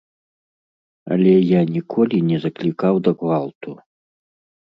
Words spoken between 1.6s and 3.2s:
ніколі не заклікаў да